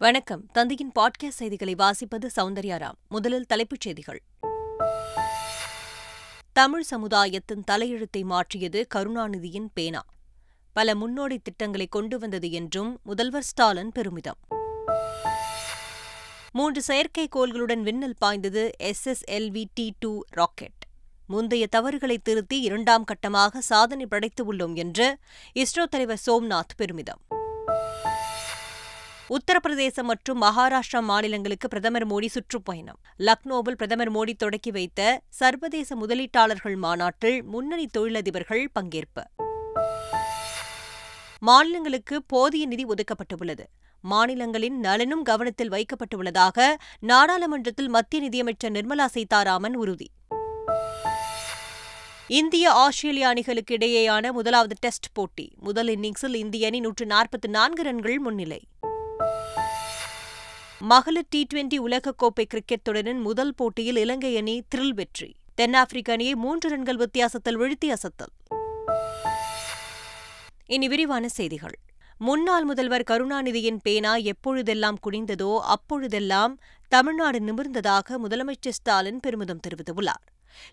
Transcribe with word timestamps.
வணக்கம். 0.00 0.46
தந்தையின் 0.52 0.92
பாட்காஸ்ட் 0.98 1.28
செய்திகளை 1.28 1.74
வாசிப்பது 1.74 2.30
சௌந்தர்யாராம் 2.36 2.92
முதலில் 3.08 3.46
தலைப்புச் 3.46 3.80
செய்திகள். 3.80 4.22
தமிழ் 6.52 6.82
சமுதாயத்தின் 6.82 7.64
தலையெழுத்தை 7.70 8.22
மாற்றியது 8.22 8.86
கருணாநிதியின் 8.94 9.66
பேனா. 9.74 10.04
பல 10.72 10.94
முன்னோடி 10.94 11.38
திட்டங்களை 11.38 11.86
கொண்டு 11.86 12.18
வந்தது 12.18 12.50
என்றும் 12.50 13.00
முதல்வர் 13.02 13.42
ஸ்டாலின் 13.42 13.92
பெருமிதம். 13.92 14.38
மூன்று 16.52 16.82
செயற்கைக்கோள்களுடன் 16.86 17.80
விண்ணில் 17.80 18.16
பாய்ந்தது 18.18 18.70
எஸ்எஸ்எல்வி 18.82 19.64
டி 19.74 19.94
டூ 19.98 20.20
ராக்கெட். 20.28 20.82
முந்தைய 21.26 21.66
தவறுகளை 21.66 22.18
திருத்தி 22.18 22.60
இரண்டாம் 22.60 23.04
கட்டமாக 23.04 23.58
சாதனை 23.58 24.06
படைத்து 24.06 24.54
உள்ளோம் 24.54 24.74
என்று 24.74 25.18
இஸ்ரோ 25.54 25.84
தலைவர் 25.84 26.22
சோம்நாத் 26.26 26.74
பெருமிதம். 26.76 27.20
உத்தரப்பிரதேசம் 29.30 30.02
மற்றும் 30.02 30.42
மகாராஷ்டிரா 30.42 31.00
மாநிலங்களுக்கு 31.00 31.68
பிரதமர் 31.68 32.06
மோடி 32.06 32.26
சுற்றுப்பயணம். 32.26 32.98
லக்னோவில் 33.18 33.78
பிரதமர் 33.80 34.12
மோடி 34.12 34.36
தொடக்கி 34.36 34.70
வைத்த 34.70 35.20
சர்வதேச 35.28 35.96
முதலீட்டாளர்கள் 35.96 36.76
மாநாட்டில் 36.76 37.42
முன்னணி 37.42 37.86
தொழிலதிபர்கள் 37.98 38.70
பங்கேற்பு. 38.80 39.22
மாநிலங்களுக்கு 41.38 42.22
போதிய 42.22 42.66
நிதி 42.66 42.84
ஒதுக்கப்பட்டுள்ளது. 42.84 43.64
மாநிலங்களின் 44.00 44.80
நலனும் 44.80 45.22
கவனத்தில் 45.22 45.70
வைக்கப்பட்டுள்ளதாக 45.70 46.74
நாடாளுமன்றத்தில் 47.00 47.88
மத்திய 47.88 48.22
நிதியமைச்சர் 48.22 48.72
நிர்மலா 48.72 49.06
சீதாராமன் 49.06 49.74
உறுதி. 49.74 50.10
இந்திய 52.26 52.72
ஆஸ்திரேலிய 52.72 53.28
அணிகளுக்கு 53.28 53.76
இடையேயான 53.76 54.32
முதலாவது 54.32 54.74
டெஸ்ட் 54.78 55.06
போட்டி. 55.12 55.52
முதல் 55.60 55.86
இன்னிங்ஸில் 55.86 56.34
இந்திய 56.34 56.66
அணி 56.66 56.80
நூற்று 56.80 57.06
நாற்பத்தி 57.06 57.48
நான்கு 57.48 57.82
ரன்கள் 57.82 58.18
முன்னிலை. 58.18 58.60
மகளிர் 60.82 61.26
டி 61.28 61.46
டுவெண்டி 61.54 61.78
உலகக்கோப்பை 61.78 62.44
கிரிக்கெட் 62.44 62.82
தொடரின் 62.82 63.20
முதல் 63.20 63.54
போட்டியில் 63.54 63.96
இலங்கை 63.96 64.36
அணி 64.36 64.62
த்ரில் 64.74 64.94
வெற்றி. 64.94 65.34
தென்னாப்பிரிக்க 65.54 66.12
அணியை 66.12 66.34
மூன்று 66.34 66.68
ரன்கள் 66.68 66.96
வித்தியாசத்தில் 66.96 67.58
வீழ்த்தி 67.58 67.84
அசத்தல். 67.84 68.32
இனி 70.66 70.88
விரிவான 70.88 71.28
செய்திகள். 71.28 71.78
முன்னாள் 72.18 72.64
முதல்வர் 72.64 73.04
கருணாநிதியின் 73.10 73.78
பேனா 73.82 74.16
எப்பொழுதெல்லாம் 74.16 74.98
குனிந்ததோ 75.10 75.58
அப்பொழுதெல்லாம் 75.58 76.58
தமிழ்நாடு 76.88 77.38
நிமிர்ந்ததாக 77.38 78.18
முதலமைச்சர் 78.28 78.78
ஸ்டாலின் 78.78 79.20
பெருமிதம் 79.20 79.60
தெரிவித்துள்ளார். 79.68 80.26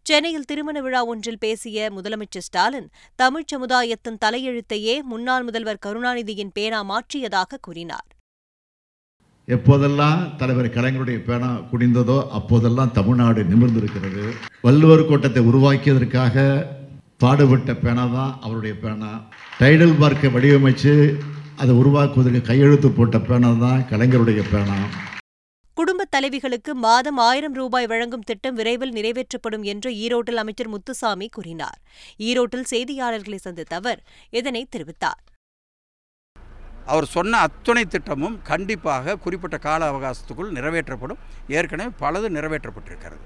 சென்னையில் 0.04 0.46
திருமண 0.46 0.82
விழா 0.82 1.06
ஒன்றில் 1.06 1.40
பேசிய 1.40 1.90
முதலமைச்சர் 1.96 2.48
ஸ்டாலின் 2.50 2.90
தமிழ்ச் 3.16 3.48
சமுதாயத்தின் 3.48 4.18
தலையெழுத்தையே 4.26 5.02
முன்னாள் 5.02 5.44
முதல்வர் 5.44 5.84
கருணாநிதியின் 5.86 6.54
பேனா 6.54 6.84
மாற்றியதாக 6.84 7.58
கூறினார். 7.62 8.08
எப்போதெல்லாம் 9.56 10.22
தலைவர் 10.40 10.68
கலைஞருடைய 10.76 11.18
பேனா 11.28 11.50
குடிந்ததோ 11.70 12.16
அப்போதெல்லாம் 12.38 12.92
தமிழ்நாடு 12.98 13.42
நிமிர்ந்திருக்கிறது. 13.52 14.24
வள்ளுவர் 14.66 15.04
கோட்டத்தை 15.10 15.42
உருவாக்கியதற்காக 15.50 16.44
பாடுபட்ட 17.24 17.74
பேனா 17.84 18.06
தான் 18.16 18.34
அவருடைய 18.46 18.74
பேனா. 18.82 19.12
டைடல் 19.60 19.96
பார்க்கை 20.02 20.30
வடிவமைச்சு 20.34 20.94
அதை 21.62 21.76
உருவாக்குவதற்கு 21.82 22.42
கையெழுத்து 22.50 22.92
போட்ட 22.98 23.20
பேனா 23.30 23.52
தான் 23.64 23.86
கலைஞருடைய 23.92 24.44
பேனா. 24.52 24.78
குடும்ப 25.78 26.08
தலைவிகளுக்கு 26.16 26.72
மாதம் 26.88 27.22
ஆயிரம் 27.30 27.56
ரூபாய் 27.62 27.90
வழங்கும் 27.94 28.28
திட்டம் 28.30 28.56
விரைவில் 28.60 28.94
நிறைவேற்றப்படும் 28.98 29.66
என்று 29.74 29.90
ஈரோட்டில் 30.04 30.42
அமைச்சர் 30.44 30.74
முத்துசாமி 30.76 31.30
கூறினார். 31.38 31.80
ஈரோட்டில் 32.30 32.70
செய்தியாளர்களை 32.74 33.42
சந்தித்த 33.48 33.76
அவர் 33.76 34.00
இதனை 34.40 34.64
தெரிவித்தார். 34.76 35.22
அவர் 36.88 37.06
சொன்ன 37.06 37.38
அத்துணை 37.38 37.86
திட்டமும் 37.86 38.42
கண்டிப்பாக 38.42 39.16
குறிப்பிட்ட 39.16 39.58
கால 39.58 39.90
அவகாசத்துக்குள் 39.92 40.54
நிறைவேற்றப்படும். 40.58 41.20
ஏற்கனவே 41.48 41.90
பலது 42.00 42.30
நிறைவேற்றப்பட்டிருக்கிறது. 42.38 43.26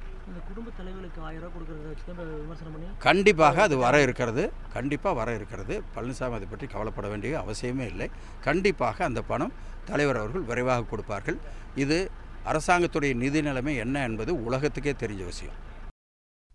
கண்டிப்பாக 3.00 3.62
அது 3.62 3.78
வர 3.78 4.02
இருக்கிறது. 4.02 4.44
கண்டிப்பாக 4.74 5.16
வர 5.16 5.36
இருக்கிறது. 5.36 5.84
பழனிசாமி 5.96 6.38
அதை 6.38 6.48
பற்றி 6.50 6.68
கவலைப்பட 6.68 7.08
வேண்டிய 7.08 7.44
அவசியமே 7.44 7.86
இல்லை. 7.86 8.10
கண்டிப்பாக 8.42 9.06
அந்த 9.06 9.22
பணம் 9.22 9.54
தலைவர் 9.86 10.18
அவர்கள் 10.18 10.42
விரைவாக 10.42 10.84
கொடுப்பார்கள். 10.84 11.38
இது 11.76 12.12
அரசாங்கத்துடைய 12.46 13.14
நிதி 13.16 13.42
நிலைமை 13.42 13.76
என்ன 13.76 14.04
என்பது 14.04 14.44
உலகத்துக்கே 14.44 14.96
தெரிஞ்ச 15.04 15.26
விஷயம். 15.26 15.70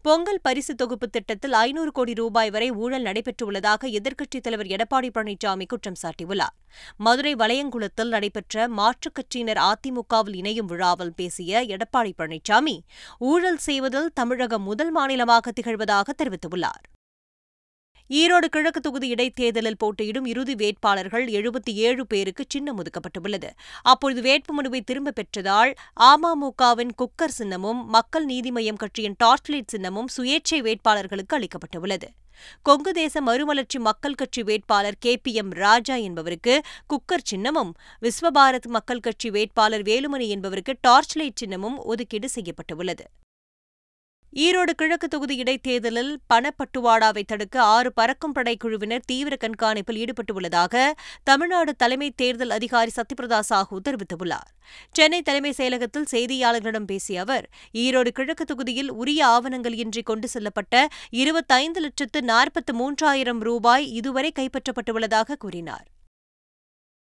பொங்கல் 0.06 0.38
பரிசு 0.42 0.74
தொகுப்பு 0.74 1.06
திட்டத்தில் 1.08 1.52
ஐநூறு 1.52 1.92
கோடி 1.92 2.12
ரூபாய் 2.14 2.50
வரை 2.50 2.68
ஊழல் 2.82 3.02
நடைபெற்றுள்ளதாக 3.02 3.88
எதிர்க்கட்சித் 3.98 4.42
தலைவர் 4.42 4.66
எடப்பாடி 4.66 5.08
பழனிசாமி 5.16 5.66
குற்றம் 5.66 5.98
சாட்டியுள்ளார். 6.02 6.54
மதுரை 6.96 7.34
வளையங்குளத்தில் 7.34 8.12
நடைபெற்ற 8.14 8.68
மாற்றுக் 8.68 9.16
கட்சியினர் 9.16 9.60
அதிமுகவில் 9.70 10.36
இணையும் 10.36 10.66
விழாவில் 10.66 11.14
பேசிய 11.16 11.64
எடப்பாடி 11.74 12.12
பழனிசாமி 12.18 12.76
ஊழல் 13.18 13.62
செய்வதில் 13.68 14.12
தமிழகம் 14.14 14.62
முதல் 14.62 14.90
மாநிலமாக 14.90 15.52
திகழ்வதாக 15.60 16.14
தெரிவித்துள்ளார். 16.22 16.84
ஈரோடு 18.10 18.44
கிழக்கு 18.44 18.80
தொகுதி 18.80 19.08
இடைத்தேர்தலில் 19.08 19.76
போட்டியிடும் 19.76 20.24
இறுதி 20.24 20.54
வேட்பாளர்கள் 20.54 21.26
எழுபத்தி 21.26 21.72
ஏழு 21.72 22.06
பேருக்கு 22.06 22.44
சின்னம் 22.48 22.78
ஒதுக்கப்பட்டுள்ளது. 22.82 23.48
அப்பொழுது 23.82 24.20
வேட்புமனுவை 24.20 24.80
திரும்பப் 24.80 25.14
பெற்றதால் 25.18 25.74
அமமுகவின் 26.00 26.90
குக்கர் 26.98 27.34
சின்னமும் 27.38 27.84
மக்கள் 27.84 28.24
நீதி 28.24 28.52
மய்யம் 28.52 28.76
கட்சியின் 28.76 29.16
டார்ச்லைட் 29.24 29.72
சின்னமும் 29.76 30.04
சுயேட்சை 30.16 30.60
வேட்பாளர்களுக்கு 30.60 31.36
அளிக்கப்பட்டுள்ளது. 31.38 32.08
கொங்கு 32.62 32.92
தேச 32.92 33.20
மறுமலர்ச்சி 33.20 33.78
மக்கள் 33.78 34.14
கட்சி 34.14 34.42
வேட்பாளர் 34.42 34.96
கே 34.98 35.16
பி 35.16 35.34
எம் 35.34 35.50
ராஜா 35.50 35.94
என்பவருக்கு 35.94 36.62
குக்கர் 36.88 37.28
சின்னமும் 37.30 37.70
விஸ்வபாரத் 38.02 38.66
மக்கள் 38.66 39.00
கட்சி 39.00 39.30
வேட்பாளர் 39.30 39.82
வேலுமணி 39.82 40.28
என்பவருக்கு 40.28 40.74
டார்ச்லைட் 40.88 41.40
சின்னமும் 41.44 41.76
ஒதுக்கீடு 41.76 42.28
செய்யப்பட்டுள்ளது. 42.28 43.04
ஈரோடு 44.32 44.70
கிழக்கு 44.70 45.08
தொகுதி 45.08 45.36
இடைத்தேர்தலில் 45.36 46.18
பணப்பட்டுவாடாவை 46.34 47.22
தடுக்க 47.26 47.62
ஆறு 47.62 47.92
பறக்கும் 47.92 48.32
படை 48.32 48.56
குழுவினர் 48.56 49.06
தீவிர 49.06 49.36
கண்காணிப்பில் 49.36 50.00
ஈடுபட்டுள்ளதாக 50.02 50.92
தமிழ்நாடு 51.22 51.76
தலைமை 51.76 52.12
தேர்தல் 52.16 52.50
அதிகாரி 52.50 52.90
சத்யபிரதா 52.96 53.40
சாஹூ 53.50 53.78
தெரிவித்துள்ளார். 53.88 54.50
சென்னை 54.92 55.22
தலைமை 55.22 55.54
செயலகத்தில் 55.56 56.10
செய்தியாளர்களிடம் 56.10 56.84
பேசிய 56.84 57.20
அவர் 57.20 57.48
ஈரோடு 57.74 58.08
கிழக்கு 58.08 58.44
தொகுதியில் 58.44 58.90
உரிய 58.90 59.26
ஆவணங்கள் 59.26 59.72
இன்றி 59.72 60.02
கொண்டு 60.02 60.28
செல்லப்பட்ட 60.34 60.86
இருபத்தைந்து 61.10 61.80
லட்சத்து 61.80 62.22
நாற்பத்து 62.22 62.74
மூன்றாயிரம் 62.74 63.38
ரூபாய் 63.40 63.90
இதுவரை 63.90 64.32
கைப்பற்றப்பட்டுள்ளதாக 64.38 65.36
கூறினார். 65.36 65.86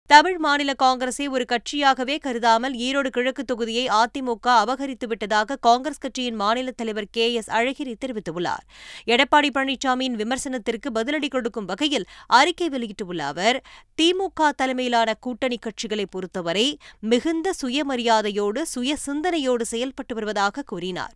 தமிழ் 0.07 0.37
மாநில 0.37 0.73
காங்கிரஸை 0.73 1.27
ஒரு 1.27 1.45
கட்சியாகவே 1.45 2.17
கருதாமல் 2.19 2.73
ஈரோடு 2.73 3.07
கிழக்கு 3.07 3.43
தொகுதியை 3.43 3.85
அதிமுக 3.87 4.47
அபகரித்துவிட்டதாக 4.47 5.57
காங்கிரஸ் 5.59 5.97
கட்சியின் 5.97 6.35
மாநில 6.35 6.71
தலைவர் 6.71 7.09
கே 7.11 7.33
எஸ் 7.33 7.49
அழகிரி 7.49 7.95
தெரிவித்துள்ளார். 8.05 8.63
எடப்பாடி 9.05 9.49
பழனிசாமியின் 9.55 10.19
விமர்சனத்திற்கு 10.21 10.91
பதிலடி 10.93 11.29
கொடுக்கும் 11.29 11.65
வகையில் 11.65 12.07
அறிக்கை 12.27 12.69
வெளியிட்டுள்ள 12.69 13.25
அவர் 13.25 13.63
திமுக 14.01 14.49
தலைமையிலான 14.55 15.13
கூட்டணி 15.13 15.59
கட்சிகளை 15.59 16.05
பொறுத்தவரை 16.09 16.77
மிகுந்த 16.99 17.53
சுயமரியாதையோடு 17.61 18.61
சுய 18.61 18.95
சிந்தனையோடு 18.95 19.65
செயல்பட்டு 19.65 20.15
வருவதாக 20.15 20.61
கூறினார். 20.61 21.15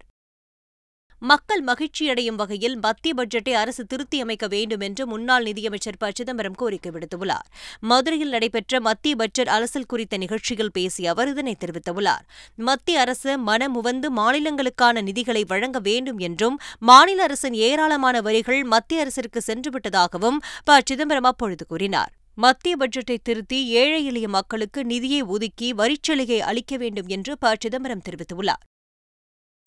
மக்கள் 1.21 1.63
மகிழ்ச்சியடையும் 1.63 2.35
வகையில் 2.35 2.75
மத்திய 2.75 3.13
பட்ஜெட்டை 3.17 3.51
அரசு 3.51 3.85
திருத்தியமைக்க 3.93 4.47
வேண்டும் 4.47 4.79
என்று 4.79 5.07
முன்னாள் 5.07 5.43
நிதியமைச்சர் 5.43 5.97
ப. 5.97 6.11
சிதம்பரம் 6.13 6.55
கோரிக்கை 6.55 6.91
விடுத்துள்ளார். 6.91 7.47
மதுரையில் 7.79 8.29
நடைபெற்ற 8.29 8.79
மத்திய 8.79 9.15
பட்ஜெட் 9.15 9.47
அரசல் 9.47 9.85
குறித்த 9.85 10.17
நிகழ்ச்சியில் 10.17 10.71
பேசிய 10.71 11.09
அவர் 11.09 11.27
இதனை 11.27 11.55
தெரிவித்துள்ளார். 11.59 12.23
மத்திய 12.55 12.99
அரசு 12.99 13.37
மனமுவந்து 13.37 14.13
மாநிலங்களுக்கான 14.13 15.01
நிதிகளை 15.01 15.45
வழங்க 15.47 15.79
வேண்டும் 15.79 16.17
என்றும் 16.17 16.59
மாநில 16.79 17.23
அரசின் 17.23 17.53
ஏராளமான 17.53 18.21
வரிகள் 18.21 18.63
மத்திய 18.63 19.01
அரசிற்கு 19.01 19.41
சென்றுவிட்டதாகவும் 19.47 20.39
ப. 20.63 20.79
சிதம்பரம் 20.85 21.23
அப்பொழுது 21.23 21.65
கூறினார். 21.65 22.13
மத்திய 22.35 22.75
பட்ஜெட்டை 22.79 23.17
திருத்தி 23.23 23.67
ஏழை 23.67 24.05
எளிய 24.05 24.27
மக்களுக்கு 24.27 24.85
நிதியை 24.85 25.21
ஒதுக்கி 25.21 25.73
வரிச்சலுகை 25.73 26.39
அளிக்க 26.39 26.77
வேண்டும் 26.77 27.07
என்று 27.07 27.37
ப. 27.37 27.55
சிதம்பரம் 27.59 28.01
தெரிவித்துள்ளார். 28.09 28.63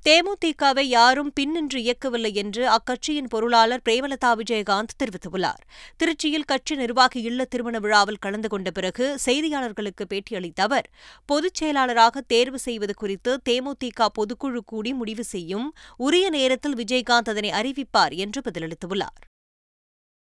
தேமுதிகவை 0.09 0.81
யாரும் 0.81 1.33
பின்னின்று 1.41 1.77
இயக்கவில்லை 1.77 2.35
என்று 2.35 2.69
அக்கட்சியின் 2.69 3.29
பொருளாளர் 3.29 3.83
பிரேமலதா 3.89 4.31
விஜயகாந்த் 4.35 4.95
தெரிவித்துள்ளார். 5.03 5.63
திருச்சியில் 5.97 6.45
கட்சி 6.45 6.77
நிர்வாகி 6.77 7.21
இல்ல 7.21 7.45
திருமண 7.45 7.79
விழாவில் 7.79 8.19
கலந்து 8.19 8.49
கொண்ட 8.49 8.71
பிறகு 8.71 9.19
செய்தியாளர்களுக்கு 9.27 10.07
பேட்டியளித்த 10.09 10.61
அவர் 10.61 10.91
பொதுச் 11.25 11.55
செயலாளராக 11.55 12.21
தேர்வு 12.21 12.59
செய்வது 12.59 12.95
குறித்து 12.95 13.41
தேமுதிக 13.49 14.07
பொதுக்குழு 14.19 14.61
கூடி 14.65 14.93
முடிவு 14.93 15.25
செய்யும் 15.25 15.75
உரிய 15.97 16.31
நேரத்தில் 16.31 16.75
விஜயகாந்த் 16.75 17.31
அதனை 17.35 17.51
அறிவிப்பார் 17.51 18.17
என்று 18.17 18.43
பதிலளித்துள்ளார். 18.51 19.32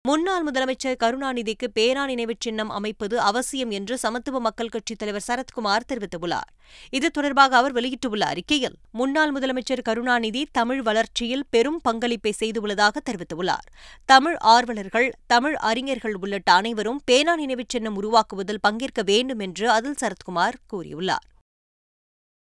முன்னாள் 0.04 0.44
முதலமைச்சர் 0.50 0.96
கருணாநிதிக்கு 1.04 1.66
பேரா 1.74 2.04
நினைவுச் 2.06 2.40
சின்னம் 2.40 2.70
அமைப்பது 2.70 3.20
அவசியம் 3.20 3.70
என்று 3.70 3.98
சமத்துவ 3.98 4.40
மக்கள் 4.40 4.68
கட்சித் 4.68 4.98
தலைவர் 4.98 5.24
சரத்குமார் 5.26 5.86
தெரிவித்துள்ளார். 5.88 6.48
இது 6.90 7.10
தொடர்பாக 7.10 7.56
அவர் 7.56 7.72
வெளியிட்டுள்ள 7.72 8.26
அறிக்கையில் 8.26 8.76
முன்னாள் 8.92 9.32
முதலமைச்சர் 9.32 9.82
கருணாநிதி 9.82 10.48
தமிழ் 10.52 10.82
வளர்ச்சியில் 10.82 11.44
பெரும் 11.50 11.80
பங்களிப்பை 11.82 12.34
செய்துள்ளதாக 12.38 12.96
தெரிவித்துள்ளார். 13.10 13.66
தமிழ் 14.04 14.36
ஆர்வலர்கள் 14.40 15.12
தமிழ் 15.26 15.54
அறிஞர்கள் 15.54 16.14
உள்ளிட்ட 16.14 16.52
அனைவரும் 16.52 17.00
பேனா 17.04 17.36
நினைவுச் 17.36 17.68
சின்னம் 17.68 18.02
உருவாக்குவதில் 18.02 18.62
பங்கேற்க 18.62 19.02
வேண்டும் 19.02 19.38
என்று 19.38 19.70
அதில் 19.70 20.00
சரத்குமார் 20.00 20.58
கூறியுள்ளார். 20.72 21.28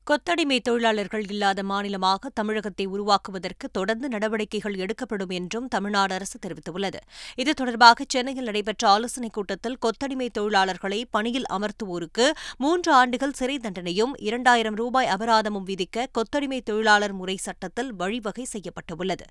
கொத்தடிமை 0.09 0.59
தொழிலாளர்கள் 0.59 1.25
இல்லாத 1.29 1.63
மாநிலமாக 1.63 2.29
தமிழகத்தை 2.29 2.85
உருவாக்குவதற்கு 2.85 3.69
தொடர்ந்து 3.69 4.07
நடவடிக்கைகள் 4.09 4.75
எடுக்கப்படும் 4.75 5.29
என்றும் 5.29 5.67
தமிழ்நாடு 5.67 6.13
அரசு 6.13 6.39
தெரிவித்துள்ளது. 6.47 6.99
இது 7.35 7.53
தொடர்பாக 7.53 8.05
சென்னையில் 8.07 8.43
நடைபெற்ற 8.43 8.87
ஆலோசனைக் 8.87 9.33
கூட்டத்தில் 9.33 9.77
கொத்தடிமை 9.81 10.29
தொழிலாளர்களை 10.39 11.03
பணியில் 11.09 11.45
அமர்த்துவோருக்கு 11.49 12.31
மூன்று 12.57 12.93
ஆண்டுகள் 12.93 13.33
சிறை 13.33 13.57
தண்டனையும் 13.57 14.11
இரண்டாயிரம் 14.17 14.75
ரூபாய் 14.75 15.07
அபராதமும் 15.07 15.65
விதிக்க 15.65 16.07
கொத்தடிமை 16.11 16.61
தொழிலாளர் 16.61 17.13
முறை 17.13 17.35
சட்டத்தில் 17.35 17.93
வழிவகை 17.93 18.43
செய்யப்பட்டுள்ளது. 18.43 19.25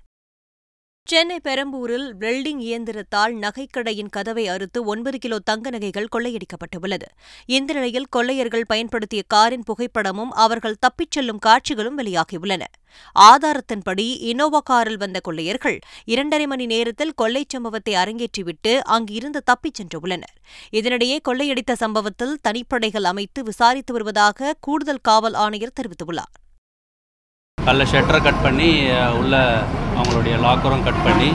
சென்னை 1.11 1.39
பெரம்பூரில் 1.43 2.15
வெல்டிங் 2.19 2.59
இயந்திரத்தால் 2.65 3.33
நகைக்கடையின் 3.35 4.09
கதவை 4.09 4.47
அறுத்து 4.47 4.83
ஒன்பது 4.83 5.17
கிலோ 5.17 5.39
தங்க 5.39 5.69
நகைகள் 5.69 6.09
கொள்ளையடிக்கப்பட்டுள்ளது. 6.15 7.07
இந்த 7.45 7.73
நிலையில் 7.73 8.05
கொள்ளையர்கள் 8.09 8.65
பயன்படுத்திய 8.67 9.21
காரின் 9.27 9.63
புகைப்படமும் 9.69 10.33
அவர்கள் 10.43 10.75
தப்பிச் 10.79 11.11
செல்லும் 11.11 11.39
காட்சிகளும் 11.39 11.97
வெளியாகியுள்ளன. 11.97 12.63
ஆதாரத்தின்படி 13.19 14.05
இனோவா 14.31 14.61
காரில் 14.63 14.97
வந்த 14.97 15.19
கொள்ளையர்கள் 15.19 15.79
இரண்டரை 16.05 16.47
மணி 16.47 16.65
நேரத்தில் 16.65 17.13
கொள்ளைச் 17.21 17.49
சம்பவத்தை 17.49 17.93
அரங்கேற்றிவிட்டு 17.93 18.79
அங்கிருந்து 18.97 19.41
தப்பிச் 19.43 19.81
சென்றுள்ளனர். 19.81 20.35
இதனிடையே 20.71 21.19
கொள்ளையடித்த 21.29 21.75
சம்பவத்தில் 21.75 22.37
தனிப்படைகள் 22.49 23.09
அமைத்து 23.13 23.43
விசாரித்து 23.43 23.93
வருவதாக 23.93 24.53
கூடுதல் 24.59 25.01
காவல் 25.01 25.33
ஆணையர் 25.33 25.77
தெரிவித்துள்ளார். 25.81 26.35
கல்ல 27.65 27.83
ஷட்டரை 27.91 28.19
கட் 28.25 28.43
பண்ணி 28.45 28.69
உள்ள 29.19 29.35
அவங்களுடைய 29.97 30.35
லாக்கரும் 30.45 30.85
கட் 30.87 31.05
பண்ணி 31.07 31.29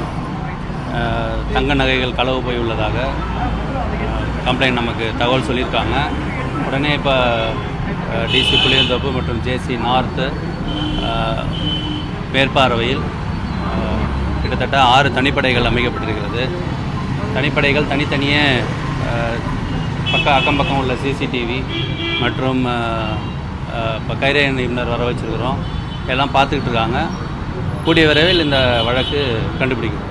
தங்க 1.54 1.74
நகைகள் 1.80 2.18
களவு 2.18 2.40
போய் 2.46 2.60
உள்ளதாக 2.62 3.06
கம்ப்ளைண்ட் 4.46 4.78
நமக்கு 4.80 5.04
தகவல் 5.20 5.46
சொல்லியிருக்காங்க. 5.48 5.96
உடனே 6.66 6.90
இப்போ 6.98 7.14
டிசி 8.32 8.56
புளியந்தோப்பு 8.62 9.10
மற்றும் 9.16 9.42
ஜேசி 9.46 9.74
நார்த்து 9.86 10.26
மேற்பார்வையில் 12.34 13.04
கிட்டத்தட்ட 14.40 14.76
ஆறு 14.94 15.08
தனிப்படைகள் 15.18 15.70
அமைக்கப்பட்டிருக்கிறது. 15.70 16.44
தனிப்படைகள் 17.36 17.90
தனித்தனியே 17.92 18.42
பக்க 20.12 20.26
அக்கம் 20.38 20.58
பக்கம் 20.60 20.80
உள்ள 20.82 20.94
சிசிடிவி 21.04 21.58
மற்றும் 22.24 22.62
இப்போ 24.00 24.14
கைரே 24.22 24.42
நிபுணர் 24.58 24.92
வர 24.94 25.02
வச்சுருக்கிறோம். 25.08 25.60
எல்லாம் 26.06 26.34
பார்த்துக்கிட்டு 26.34 26.68
இருக்காங்க. 26.68 27.06
கூடிய 27.84 28.06
விரைவில் 28.06 28.42
இந்த 28.44 28.82
வழக்கு 28.82 29.38
கண்டுபிடிக்கும். 29.58 30.02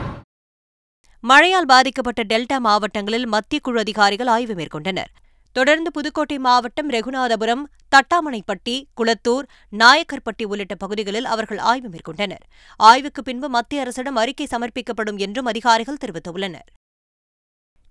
மழையால் 1.19 1.65
பாதிக்கப்பட்ட 1.65 2.23
டெல்டா 2.23 2.57
மாவட்டங்களில் 2.57 3.27
மத்திய 3.27 3.61
குழு 3.61 3.79
அதிகாரிகள் 3.79 4.27
ஆய்வு 4.27 4.53
மேற்கொண்டனர். 4.53 5.11
தொடர்ந்து 5.51 5.91
புதுக்கோட்டை 5.91 6.37
மாவட்டம் 6.39 6.89
ரெகுநாதபுரம் 6.89 7.63
தட்டாமணைப்பட்டி 7.93 8.75
குளத்தூர் 9.01 9.45
நாயக்கர்பட்டி 9.71 10.45
உள்ளிட்ட 10.45 10.75
பகுதிகளில் 10.75 11.25
அவர்கள் 11.25 11.57
ஆய்வு 11.57 11.89
மேற்கொண்டனர். 11.89 12.45
ஆய்வுக்கு 12.77 13.23
பின்பு 13.23 13.49
மத்திய 13.49 13.81
அரசிடம் 13.81 14.15
அறிக்கை 14.15 14.47
சமர்ப்பிக்கப்படும் 14.51 15.17
என்றும் 15.17 15.45
அதிகாரிகள் 15.45 16.01
தெரிவித்துள்ளனர். 16.05 16.69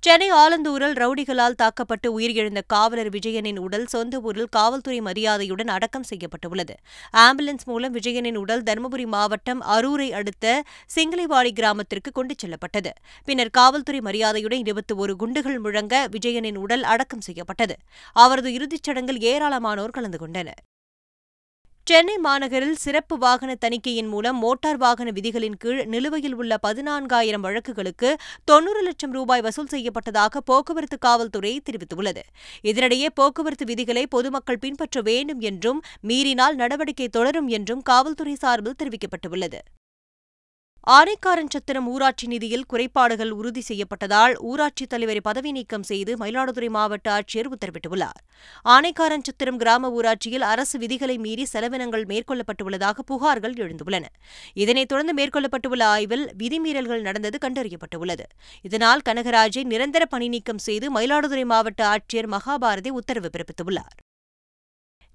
சென்னை 0.02 0.32
ஆலந்தூரில் 0.32 0.94
ரவுடிகளால் 0.94 1.54
தாக்கப்பட்டு 1.54 2.08
உயிரிழந்த 2.19 2.60
காவலர் 2.66 3.08
விஜயனின் 3.08 3.58
உடல் 3.58 3.87
சொந்த 3.87 4.20
ஊரில் 4.20 4.49
காவல்துறை 4.50 5.00
மரியாதையுடன் 5.00 5.69
அடக்கம் 5.69 6.02
செய்யப்பட்டுள்ளது. 6.02 6.75
ஆம்புலன்ஸ் 7.12 7.64
மூலம் 7.64 7.94
விஜயனின் 7.94 8.34
உடல் 8.34 8.62
தருமபுரி 8.62 9.06
மாவட்டம் 9.06 9.62
அரூரை 9.62 10.10
அடுத்த 10.10 10.64
சிங்கிலிவாடி 10.94 11.52
கிராமத்திற்கு 11.52 12.12
கொண்டு 12.12 12.34
செல்லப்பட்டது. 12.38 12.93
பின்னர் 13.25 13.50
காவல்துறை 13.50 14.00
மரியாதையுடன் 14.00 14.58
இருபத்தி 14.58 14.94
ஒரு 14.94 15.16
குண்டுகள் 15.16 15.58
முழங்க 15.58 16.08
விஜயனின் 16.10 16.56
உடல் 16.56 16.82
அடக்கம் 16.82 17.20
செய்யப்பட்டது. 17.20 17.76
அவரது 18.12 18.52
இறுதிச் 18.52 18.82
சடங்கில் 18.82 19.19
ஏராளமானோர் 19.19 19.96
கலந்து 19.99 20.19
கொண்டனர். 20.19 20.60
சென்னை 21.87 22.14
மாநகரில் 22.19 22.75
சிறப்பு 22.75 23.19
வாகன 23.19 23.55
தணிக்கையின் 23.55 24.08
மூலம் 24.08 24.37
மோட்டார் 24.37 24.76
வாகன 24.76 25.11
விதிகளின் 25.11 25.56
கீழ் 25.56 25.81
நிலுவையில் 25.84 26.34
உள்ள 26.34 26.58
பதினான்காயிரம் 26.67 27.44
வழக்குகளுக்கு 27.46 28.11
தொன்னூறு 28.44 28.82
லட்சம் 28.82 29.11
ரூபாய் 29.11 29.40
வசூல் 29.40 29.70
செய்யப்பட்டதாக 29.70 30.43
போக்குவரத்து 30.44 30.99
காவல்துறை 30.99 31.52
தெரிவித்துள்ளது. 31.70 32.23
இதனிடையே 32.62 33.06
போக்குவரத்து 33.14 33.64
விதிகளை 33.64 34.06
பொதுமக்கள் 34.06 34.58
பின்பற்ற 34.58 35.00
வேண்டும் 35.00 35.40
என்றும் 35.40 35.82
மீறினால் 36.00 36.55
நடவடிக்கை 36.55 37.08
தொடரும் 37.08 37.49
என்றும் 37.49 37.82
காவல்துறை 37.82 38.35
சார்பில் 38.35 38.81
தெரிவிக்கப்பட்டுள்ளது. 38.82 39.61
ஆனைக்காரன்சத்திரம் 40.90 41.87
ஊராட்சி 41.87 42.26
நிதியில் 42.26 42.64
குறைபாடுகள் 42.67 43.31
உறுதி 43.31 43.62
செய்யப்பட்டதால் 43.69 44.34
ஊராட்சித் 44.40 44.88
தலைவரை 44.88 45.20
பதவி 45.20 45.52
நீக்கம் 45.52 45.82
செய்து 45.82 46.17
மயிலாடுதுறை 46.17 46.69
மாவட்ட 46.69 47.20
ஆட்சியர் 47.20 47.50
உத்தரவிட்டுள்ளார். 47.52 48.19
ஆனைக்காரன்சத்திரம் 48.64 49.56
கிராம 49.56 49.90
ஊராட்சியில் 49.90 50.40
அரசு 50.40 50.79
விதிகளை 50.79 51.19
மீறி 51.19 51.46
செலவினங்கள் 51.52 52.05
மேற்கொள்ளப்பட்டுள்ளதாக 52.05 53.06
புகார்கள் 53.11 53.56
எழுந்துள்ளன. 53.58 54.05
இதனைத் 54.55 54.88
தொடர்ந்து 54.88 55.14
மேற்கொள்ளப்பட்டுள்ள 55.23 55.82
ஆய்வில் 55.82 56.31
விதிமீறல்கள் 56.38 57.00
நடந்தது 57.00 57.38
கண்டறியப்பட்டுள்ளது. 57.49 58.26
இதனால் 58.62 59.00
கனகராஜை 59.08 59.64
நிரந்தர 59.64 60.05
பணி 60.05 60.28
நீக்கம் 60.28 60.58
செய்து 60.58 61.00
மயிலாடுதுறை 61.00 61.44
மாவட்ட 61.44 61.96
ஆட்சியர் 61.96 62.37
மகாபாரதி 62.37 62.88
உத்தரவு 62.88 63.31
பிறப்பித்துள்ளார். 63.32 63.94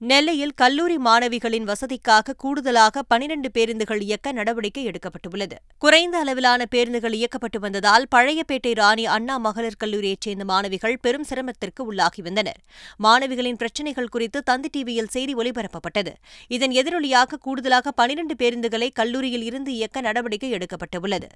நெல்லையில் 0.01 0.53
கல்லூரி 0.55 0.97
மாணவிகளின் 0.97 1.67
வசதிக்காக 1.67 2.33
கூடுதலாக 2.37 3.03
பனிரண்டு 3.03 3.51
பேருந்துகள் 3.51 4.01
இயக்க 4.01 4.31
நடவடிக்கை 4.31 4.87
எடுக்கப்பட்டுள்ளது. 4.87 5.55
குறைந்த 5.77 6.17
அளவிலான 6.17 6.65
பேருந்துகள் 6.65 7.13
இயக்கப்பட்டு 7.13 7.59
வந்ததால் 7.59 8.05
பழையப்பேட்டை 8.15 8.73
ராணி 8.73 9.05
அண்ணா 9.05 9.37
மகளிர் 9.37 9.79
கல்லூரியைச் 9.83 10.21
சேர்ந்த 10.21 10.45
மாணவிகள் 10.45 10.97
பெரும் 11.01 11.23
சிரமத்திற்கு 11.23 11.93
உள்ளாகி 11.93 12.21
வந்தனர். 12.21 12.59
மாணவிகளின் 13.03 13.55
பிரச்சினைகள் 13.55 14.09
குறித்து 14.09 14.43
தந்தி 14.43 14.69
டிவியில் 14.71 15.07
செய்தி 15.07 15.35
ஒலிபரப்பப்பட்டது. 15.35 16.13
இதன் 16.47 16.71
எதிரொலியாக 16.71 17.39
கூடுதலாக 17.41 17.91
பனிரண்டு 17.91 18.35
பேருந்துகளை 18.35 18.89
கல்லூரியில் 18.93 19.43
இருந்து 19.43 19.73
இயக்க 19.73 20.01
நடவடிக்கை 20.01 20.53
எடுக்கப்பட்டுள்ளது. 20.53 21.29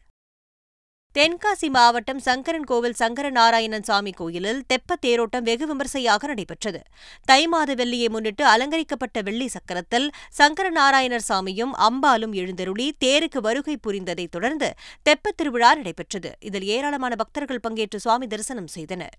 தென்காசி 1.16 1.68
மாவட்டம் 1.70 2.20
சங்கரன் 2.20 2.64
கோவில் 2.64 2.94
சங்கர 2.94 3.30
நாராயணன் 3.30 3.84
சாமி 3.84 4.12
கோயிலில் 4.12 4.64
தெப்ப 4.74 4.96
தேரோட்டம் 5.06 5.42
வெகு 5.42 5.66
விமர்சையாக 5.68 6.28
நடைபெற்றது. 6.28 6.82
தை 7.26 7.48
மாத 7.48 7.76
வெள்ளியை 7.76 8.10
முன்னிட்டு 8.10 8.46
அலங்கரிக்கப்பட்ட 8.46 9.22
வெள்ளி 9.22 9.48
சக்கரத்தில் 9.48 10.10
சங்கர 10.30 10.70
நாராயணர் 10.70 11.28
சாமியும் 11.30 11.74
அம்பாலும் 11.90 12.34
எழுந்தருளி 12.34 12.96
தேருக்கு 13.06 13.38
வருகை 13.38 13.78
புரிந்ததைத் 13.88 14.32
தொடர்ந்து 14.32 14.74
தெப்பத் 15.10 15.38
திருவிழா 15.38 15.76
நடைபெற்றது. 15.76 16.32
இதில் 16.40 16.64
ஏராளமான 16.64 17.16
பக்தர்கள் 17.16 17.64
பங்கேற்று 17.68 17.96
சுவாமி 17.96 18.28
தரிசனம் 18.28 18.68
செய்தனர். 18.68 19.18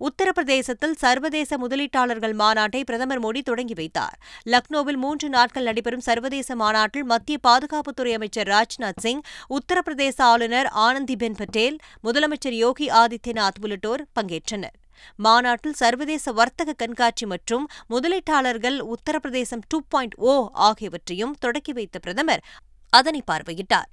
உத்தரப்பிரதேசத்தில் 0.00 0.96
சர்வதேச 0.98 1.58
முதலீட்டாளர்கள் 1.58 2.34
மாநாட்டை 2.40 2.80
பிரதமர் 2.84 3.22
மோடி 3.24 3.40
தொடங்கி 3.42 3.74
வைத்தார். 3.74 4.16
லக்னோவில் 4.46 4.98
மூன்று 5.04 5.28
நாட்கள் 5.28 5.62
நடைபெறும் 5.62 6.00
சர்வதேச 6.00 6.56
மாநாட்டில் 6.56 7.04
மத்திய 7.04 7.38
பாதுகாப்புத்துறை 7.48 8.12
அமைச்சர் 8.12 8.48
ராஜ்நாத் 8.48 9.00
சிங் 9.00 9.22
உத்தரப்பிரதேச 9.48 10.18
ஆளுநர் 10.18 10.66
ஆனந்திபென் 10.66 11.38
பட்டேல் 11.38 11.78
முதலமைச்சர் 12.04 12.56
யோகி 12.64 12.88
ஆதித்யநாத் 12.90 13.60
உள்ளிட்டோர் 13.60 14.04
பங்கேற்றனர். 14.20 14.76
மாநாட்டில் 15.16 15.72
சர்வதேச 15.72 16.32
வர்த்தக 16.32 16.72
கண்காட்சி 16.72 17.26
மற்றும் 17.26 17.66
முதலீட்டாளர்கள் 17.90 18.78
உத்தரப்பிரதேசம் 18.94 19.66
டூ 19.68 19.80
பாயிண்ட் 19.88 20.16
ஓ 20.16 20.48
ஆகியவற்றையும் 20.52 21.36
தொடக்கி 21.40 21.72
வைத்த 21.72 21.98
பிரதமர் 21.98 22.42
அதனை 22.92 23.22
பார்வையிட்டார். 23.30 23.90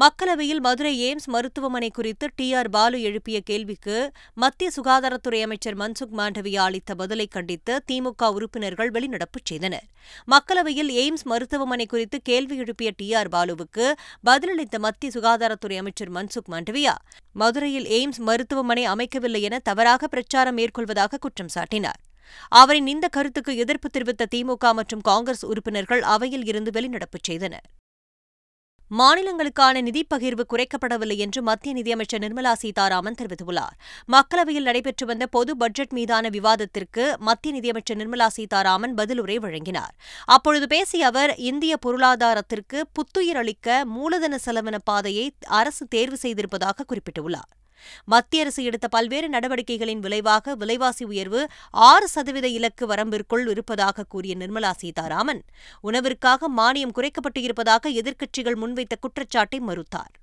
மக்களவையில் 0.00 0.60
மதுரை 0.64 0.90
எய்ம்ஸ் 1.04 1.28
மருத்துவமனை 1.34 1.88
குறித்து 1.90 2.26
டி 2.34 2.46
ஆர் 2.54 2.68
பாலு 2.68 2.98
எழுப்பிய 3.02 3.38
கேள்விக்கு 3.40 3.94
மத்திய 4.42 4.68
சுகாதாரத்துறை 4.76 5.40
அமைச்சர் 5.42 5.76
மன்சுக் 5.76 6.12
மாண்டவியா 6.18 6.62
அளித்த 6.66 6.94
பதிலை 6.94 7.26
கண்டித்து 7.26 7.72
திமுக 7.88 8.28
உறுப்பினர்கள் 8.36 8.90
வெளிநடப்பு 8.90 9.40
செய்தனர். 9.42 9.86
மக்களவையில் 10.34 10.90
எய்ம்ஸ் 11.02 11.24
மருத்துவமனை 11.24 11.86
குறித்து 11.86 12.20
கேள்வி 12.22 12.56
எழுப்பிய 12.56 12.92
டி 12.96 13.08
ஆர் 13.14 13.28
பாலுவுக்கு 13.28 13.86
பதிலளித்த 14.30 14.78
மத்திய 14.86 15.12
சுகாதாரத்துறை 15.16 15.78
அமைச்சர் 15.78 16.12
மன்சுக் 16.12 16.52
மாண்டவியா 16.54 16.94
மதுரையில் 17.32 17.88
எய்ம்ஸ் 17.98 18.22
மருத்துவமனை 18.28 18.84
அமைக்கவில்லை 18.86 19.42
என 19.50 19.58
தவறாக 19.70 20.08
பிரச்சாரம் 20.08 20.58
மேற்கொள்வதாக 20.58 21.22
குற்றம் 21.26 21.52
சாட்டினார். 21.54 22.00
அவரின் 22.48 22.86
இந்த 22.86 23.06
கருத்துக்கு 23.08 23.52
எதிர்ப்பு 23.56 23.88
தெரிவித்த 23.88 24.30
திமுக 24.36 24.72
மற்றும் 24.80 25.00
காங்கிரஸ் 25.00 25.44
உறுப்பினர்கள் 25.46 26.02
அவையில் 26.14 26.44
இருந்து 26.44 26.70
வெளிநடப்பு 26.70 27.20
செய்தனர். 27.22 27.66
மாநிலங்களுக்கான 28.98 29.80
நிதிப் 29.80 30.14
பகிர்வு 30.14 30.40
குறைக்கப்படவில்லை 30.48 31.16
என்று 31.16 31.42
மத்திய 31.42 31.74
நிதியமைச்சர் 31.74 32.20
நிர்மலா 32.20 32.52
சீதாராமன் 32.52 33.14
தெரிவித்துள்ளார். 33.18 33.76
மக்களவையில் 34.12 34.62
நடைபெற்று 34.62 35.06
வந்த 35.06 35.26
பொது 35.26 35.56
பட்ஜெட் 35.56 35.92
மீதான 35.92 36.28
விவாதத்திற்கு 36.28 37.16
மத்திய 37.18 37.54
நிதியமைச்சர் 37.54 37.96
நிர்மலா 37.96 38.26
சீதாராமன் 38.26 38.94
பதிலுரை 38.94 39.34
வழங்கினார். 39.34 39.94
அப்பொழுது 40.24 40.66
பேசிய 40.66 41.06
அவர் 41.06 41.36
இந்திய 41.36 41.76
பொருளாதாரத்திற்கு 41.76 42.86
புத்துயிர் 42.92 43.36
அளிக்க 43.36 43.84
மூலதன 43.84 44.38
செலவின 44.46 44.78
பாதையை 44.84 45.34
அரசு 45.46 45.86
தேர்வு 45.86 46.16
செய்திருப்பதாக 46.22 46.84
குறிப்பிட்டுள்ளார். 46.88 47.57
மத்திய 48.04 48.42
அரசு 48.42 48.64
எடுத்த 48.64 48.88
பல்வேறு 48.88 49.30
நடவடிக்கைகளின் 49.30 49.98
விளைவாக 49.98 50.54
விலைவாசி 50.54 51.04
உயர்வு 51.04 51.48
ஆறு 51.70 52.08
சதவீத 52.08 52.48
இலக்கு 52.48 52.86
வரம்பிற்குள் 52.86 53.48
இருப்பதாக 53.48 54.04
கூறிய 54.04 54.36
நிர்மலா 54.36 54.70
சீதாராமன். 54.70 55.42
உணவிற்காக 55.82 56.48
மானியம் 56.56 56.94
குறைக்கப்பட்டு 56.94 57.38
இருப்பதாக 57.38 57.90
எதிர்க்கட்சிகள் 57.90 58.60
முன்வைத்த 58.62 58.96
குற்றச்சாட்டை 59.00 59.60
மறுத்தார். 59.60 60.14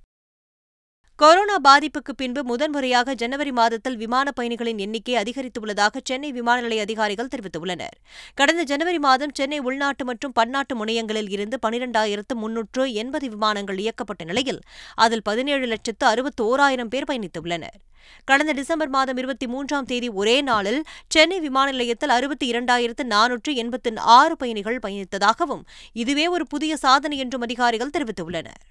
கொரோனா 1.22 1.55
பாதிப்புக்கு 1.67 2.13
பின்பு 2.17 2.43
முதன்முறையாக 2.43 3.13
ஜனவரி 3.15 3.51
மாதத்தில் 3.51 3.95
விமான 3.98 4.31
பயணிகளின் 4.31 4.77
எண்ணிக்கை 4.77 5.13
அதிகரித்துள்ளதாக 5.15 6.01
சென்னை 6.03 6.31
விமான 6.31 6.62
நிலைய 6.62 6.81
அதிகாரிகள் 6.81 7.29
தெரிவித்துள்ளனர். 7.36 7.95
கடந்த 8.34 8.63
ஜனவரி 8.63 9.00
மாதம் 9.00 9.34
சென்னை 9.34 9.60
உள்நாட்டு 9.60 10.05
மற்றும் 10.05 10.31
பன்னாட்டு 10.31 10.75
முனையங்களில் 10.75 11.29
இருந்து 11.29 11.60
பனிரெண்டாயிரத்து 11.67 12.36
முன்னூற்று 12.36 12.93
எண்பது 12.93 13.29
விமானங்கள் 13.29 13.79
இயக்கப்பட்ட 13.86 14.24
நிலையில் 14.24 14.62
அதில் 14.95 15.22
பதினேழு 15.22 15.65
லட்சத்து 15.65 16.05
அறுபத்து 16.05 16.45
ஓராயிரம் 16.45 16.88
பேர் 16.88 17.10
பயணித்துள்ளனர். 17.12 17.79
கடந்த 18.25 18.51
டிசம்பர் 18.51 18.93
மாதம் 18.98 19.17
இருபத்தி 19.17 19.48
மூன்றாம் 19.48 19.89
தேதி 19.93 20.10
ஒரே 20.10 20.38
நாளில் 20.41 20.84
சென்னை 21.07 21.39
விமான 21.39 21.72
நிலையத்தில் 21.72 22.15
அறுபத்தி 22.19 22.51
இரண்டாயிரத்து 22.51 23.03
நானூற்று 23.15 23.53
எண்பத்தி 23.63 23.98
ஆறு 24.19 24.38
பயணிகள் 24.38 24.84
பயணித்ததாகவும் 24.86 25.65
இதுவே 25.93 26.27
ஒரு 26.27 26.48
புதிய 26.48 26.75
சாதனை 26.86 27.17
என்றும் 27.17 27.41
அதிகாரிகள் 27.41 27.98
தெரிவித்துள்ளனர். 27.98 28.63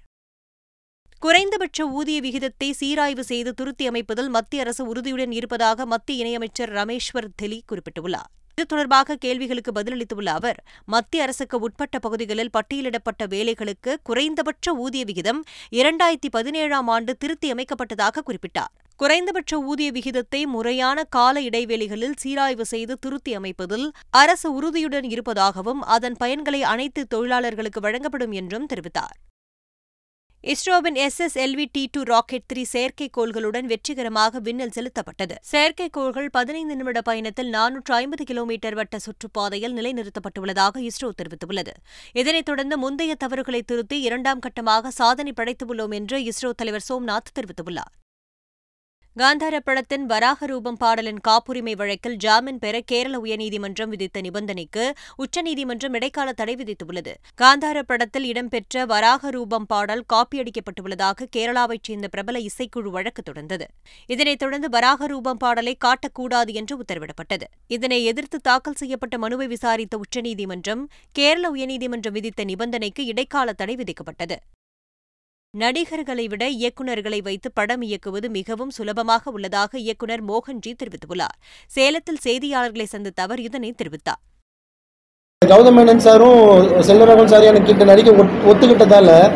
குறைந்தபட்ச 1.25 1.85
ஊதிய 1.87 2.21
விகிதத்தை 2.21 2.67
சீராய்வு 2.71 3.23
செய்து 3.23 3.53
திருத்தி 3.53 3.87
அமைப்பதில் 3.87 4.27
மத்திய 4.29 4.63
அரசு 4.63 4.83
உறுதியுடன் 4.87 5.31
இருப்பதாக 5.31 5.85
மத்திய 5.85 6.23
இணையமைச்சர் 6.23 6.71
ரமேஸ்வர் 6.77 7.27
தெலி 7.35 7.63
குறிப்பிட்டுள்ளார். 7.69 8.29
இது 8.53 8.65
தொடர்பாக 8.65 9.15
கேள்விகளுக்கு 9.15 9.71
பதிலளித்துள்ள 9.71 10.29
அவர் 10.39 10.59
மத்திய 10.85 11.23
அரசுக்கு 11.23 11.59
உட்பட்ட 11.59 11.99
பகுதிகளில் 11.99 12.51
பட்டியலிடப்பட்ட 12.57 13.27
வேலைகளுக்கு 13.33 13.93
குறைந்தபட்ச 14.03 14.73
ஊதிய 14.73 15.03
விகிதம் 15.05 15.43
இரண்டாயிரத்தி 15.71 16.31
பதினேழாம் 16.31 16.87
ஆண்டு 16.87 17.17
திருத்தி 17.17 17.53
அமைக்கப்பட்டதாக 17.53 18.25
குறிப்பிட்டார். 18.29 18.73
குறைந்தபட்ச 18.95 19.59
ஊதிய 19.59 19.91
விகிதத்தை 19.91 20.45
முறையான 20.45 21.03
கால 21.03 21.41
இடைவெளிகளில் 21.41 22.17
சீராய்வு 22.17 22.65
செய்து 22.65 22.95
திருத்தி 22.99 23.35
அமைப்பதில் 23.35 23.87
அரசு 24.09 24.53
உறுதியுடன் 24.53 25.03
இருப்பதாகவும் 25.03 25.81
அதன் 25.81 26.17
பயன்களை 26.19 26.61
அனைத்து 26.73 27.03
தொழிலாளர்களுக்கு 27.07 27.79
வழங்கப்படும் 27.79 28.31
என்றும் 28.31 28.67
தெரிவித்தார். 28.73 29.17
இஸ்ரோவின் 30.53 30.93
S 30.93 31.19
S 31.19 31.37
LV 31.37 31.65
D 31.71 31.89
two 31.91 32.01
rocket 32.03 32.43
three 32.53 32.63
செயற்கைக்கோள்களுடன் 32.73 33.63
வெற்றிகரமாக 33.63 34.39
விண்ணில் 34.39 34.73
செலுத்தப்பட்டது. 34.75 35.35
செயற்கைக்கோள்கள் 35.51 36.27
பதினைந்து 36.31 36.75
நிமிட 36.75 37.01
பயணத்தில் 37.01 37.49
நானூற்று 37.49 37.93
ஐம்பது 37.93 38.23
கிலோமீட்டர் 38.23 38.73
வட்ட 38.73 38.97
சுற்றுப்பாதையில் 38.97 39.75
நிலைநிறுத்தப்பட்டுள்ளதாக 39.79 40.89
இஸ்ரோ 40.89 41.09
தெரிவித்துள்ளது. 41.21 41.73
இதனைத் 42.13 42.45
தொடர்ந்து 42.45 42.77
முந்தைய 42.77 43.15
தவறுகளை 43.15 43.61
திருத்தி 43.61 44.01
இரண்டாம் 44.01 44.39
கட்டமாக 44.39 44.87
சாதனை 44.87 45.33
படைத்துள்ளோம் 45.41 45.93
என்று 45.93 46.19
இஸ்ரோ 46.19 46.51
தலைவர் 46.55 46.87
சோம்நாத் 46.89 47.35
தெரிவித்துள்ளார். 47.39 47.93
காந்தார 49.19 49.59
படத்தின் 49.59 50.05
வராக 50.05 50.45
ரூபம் 50.45 50.75
பாடலின் 50.75 51.19
காப்புரிமை 51.19 51.75
வழக்கில் 51.75 52.15
ஜாமீன் 52.15 52.59
பெற 52.59 52.81
கேரள 52.81 53.17
உயர்நீதிமன்றம் 53.17 53.87
விதித்த 53.87 54.21
நிபந்தனைக்கு 54.21 54.91
உச்சநீதிமன்றம் 55.15 55.93
இடைக்கால 55.93 56.33
தடை 56.33 56.55
விதித்துள்ளது. 56.55 57.13
காந்தார 57.41 57.81
படத்தில் 57.81 58.23
இடம்பெற்ற 58.23 58.85
வராக 58.85 59.29
ரூபம் 59.29 59.65
பாடல் 59.65 60.03
காப்பியடிக்கப்பட்டுள்ளதாக 60.13 61.27
கேரளாவைச் 61.35 61.83
சேர்ந்த 61.83 62.07
பிரபல 62.07 62.39
இசைக்குழு 62.39 62.89
வழக்கு 62.89 63.23
தொடர்ந்தது. 63.31 63.63
இதனைத் 64.07 64.39
தொடர்ந்து 64.39 64.69
வராக 64.69 65.07
ரூபம் 65.07 65.37
பாடலை 65.37 65.77
காட்டக்கூடாது 65.85 66.53
என்று 66.53 66.77
உத்தரவிடப்பட்டது. 66.77 67.47
இதனை 67.67 68.03
எதிர்த்து 68.03 68.39
தாக்கல் 68.39 68.75
செய்யப்பட்ட 68.75 69.17
மனுவை 69.17 69.47
விசாரித்த 69.47 69.97
உச்சநீதிமன்றம் 69.97 70.89
கேரள 71.11 71.51
உயர்நீதிமன்றம் 71.51 72.11
விதித்த 72.11 72.45
நிபந்தனைக்கு 72.45 73.05
இடைக்கால 73.05 73.53
தடை 73.53 73.75
விதிக்கப்பட்டது. 73.75 74.35
நடிகர்களை 75.59 76.27
விட 76.27 76.45
இயக்குநர்களை 76.49 77.23
வைத்து 77.23 77.51
படம் 77.53 77.81
இயக்குவது 77.81 78.29
மிகவும் 78.29 78.69
சுலபமாக 78.69 79.31
உள்ளதாக 79.31 79.79
இயக்குநர் 79.79 80.25
மோகன்ஜி 80.25 80.73
தெரிவித்துள்ளார். 80.73 81.35
சேலத்தில் 81.67 82.17
செய்தியாளர்களை 82.23 82.83
சந்தித்த 82.83 83.23
அவர் 83.23 83.39
இதனை 83.39 83.73
தெரிவித்தார். 83.83 84.21
கௌதம் 85.45 85.77
மேனன் 85.77 85.97
சாரும் 85.97 86.67
செல்வராகவன் 86.81 87.25
சார் 87.25 87.41
எனக்கு 87.41 87.67
கிட்ட 87.67 87.83
நடிக்க 87.83 88.11
ஒத்- 88.11 88.45
ஒத்துக்கிட்டதால 88.45 89.31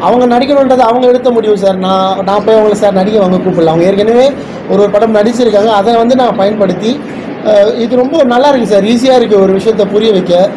அவங்க 0.00 0.38
நடிக்கணுன்றது 0.38 0.78
அவங்க 0.78 1.06
எடுத்த 1.06 1.30
முடிவு 1.30 1.58
சார். 1.58 1.76
நான் 1.76 2.24
நான் 2.24 2.44
போய் 2.44 2.54
அவங்கள 2.54 2.72
சார் 2.72 2.92
நடிக்க 2.92 3.22
அவங்க 3.22 3.50
கூப்பிடல. 3.50 3.66
அவங்க 3.66 3.84
ஏற்கனவே 3.84 4.32
ஒரு 4.70 4.80
ஒரு 4.80 4.90
படம் 4.90 5.14
நடிச்சிருக்காங்க. 5.14 5.66
அதை 5.66 5.96
வந்து 5.96 6.16
நான் 6.16 6.36
பயன்படுத்தி 6.36 7.00
இது 7.78 7.96
ரொம்ப 7.96 8.24
நல்லா 8.24 8.48
இருக்கு 8.48 8.66
சார். 8.66 8.84
ஈஸியாக 8.84 9.22
இருக்குது 9.22 9.40
ஒரு 9.40 9.52
விஷயத்தை 9.52 9.86
புரிய 9.86 10.12
வைக்க. 10.12 10.50